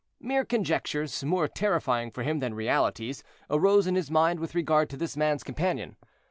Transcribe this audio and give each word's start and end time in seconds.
Mere 0.19 0.43
conjectures, 0.43 1.23
more 1.23 1.47
terrifying 1.47 2.09
for 2.09 2.23
him 2.23 2.39
than 2.39 2.55
realities, 2.55 3.23
arose 3.51 3.85
in 3.85 3.93
his 3.93 4.09
mind 4.09 4.39
with 4.39 4.55
regard 4.55 4.89
to 4.89 4.97
this 4.97 5.15
man's 5.15 5.43
companion. 5.43 5.95